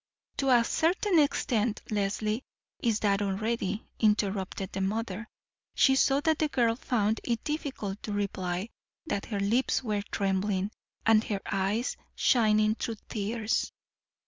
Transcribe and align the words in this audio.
"To 0.37 0.49
a 0.49 0.63
certain 0.63 1.19
extent 1.19 1.83
Leslie 1.91 2.43
is 2.81 3.01
that 3.01 3.21
already," 3.21 3.85
interrupted 3.99 4.71
the 4.71 4.81
mother. 4.81 5.27
She 5.75 5.93
saw 5.95 6.21
that 6.21 6.39
the 6.39 6.47
girl 6.49 6.75
found 6.75 7.21
it 7.23 7.43
difficult 7.43 8.01
to 8.01 8.11
reply, 8.11 8.69
that 9.05 9.27
her 9.27 9.39
lips 9.39 9.83
were 9.83 10.01
trembling, 10.01 10.71
and 11.05 11.23
her 11.25 11.41
eyes 11.45 11.97
shining 12.15 12.73
through 12.73 12.95
tears. 13.09 13.71